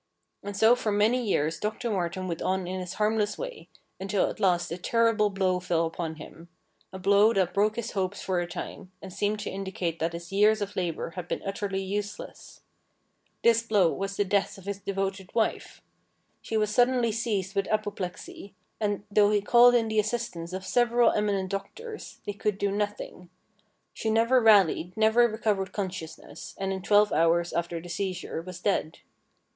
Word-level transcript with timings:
And 0.41 0.57
so 0.57 0.75
for 0.75 0.91
many 0.91 1.23
years 1.23 1.59
Doctor 1.59 1.91
Martin 1.91 2.27
went 2.27 2.41
on 2.41 2.65
in 2.65 2.79
his 2.79 2.95
harmless 2.95 3.37
way, 3.37 3.69
until 3.99 4.27
at 4.31 4.39
last 4.39 4.71
a 4.71 4.77
terrible 4.79 5.29
blow 5.29 5.59
fell 5.59 5.85
upon 5.85 6.15
him— 6.15 6.49
a 6.91 6.97
blow 6.97 7.31
that 7.35 7.53
broke 7.53 7.75
his 7.75 7.91
hopes 7.91 8.19
for 8.19 8.39
a 8.39 8.47
time, 8.47 8.91
and 8.99 9.13
seemed 9.13 9.41
to 9.41 9.51
indicate 9.51 9.99
that 9.99 10.13
his 10.13 10.31
years 10.31 10.59
of 10.59 10.75
labour 10.75 11.11
had 11.11 11.27
been 11.27 11.43
utterly 11.45 11.83
useless. 11.83 12.61
This 13.43 13.61
blow 13.61 13.93
was 13.93 14.17
the 14.17 14.25
death 14.25 14.57
of 14.57 14.65
his 14.65 14.79
devoted 14.79 15.35
wife. 15.35 15.83
She 16.41 16.57
was 16.57 16.73
suddenly 16.73 17.11
seized 17.11 17.53
with 17.53 17.67
apoplexy, 17.67 18.55
and, 18.79 19.03
though 19.11 19.29
he 19.29 19.39
called 19.39 19.75
in 19.75 19.87
the 19.87 19.99
assistance 19.99 20.51
of 20.51 20.63
THE 20.63 20.67
STRANGE 20.67 20.87
STORY 20.89 21.05
OF 21.05 21.11
DR. 21.13 21.21
MARTIN 21.21 21.47
311 21.47 21.47
several 21.47 21.51
eminent 21.51 21.51
doctors, 21.51 22.19
they 22.25 22.33
could 22.33 22.57
do 22.57 22.71
nothing. 22.75 23.29
She 23.93 24.09
never 24.09 24.41
rallied, 24.41 24.97
never 24.97 25.27
recovered 25.27 25.71
consciousness, 25.71 26.55
and 26.57 26.73
in 26.73 26.81
twelve 26.81 27.11
hours 27.13 27.53
after 27.53 27.79
the 27.79 27.87
seizure 27.89 28.41
was 28.41 28.59
dead. 28.61 28.97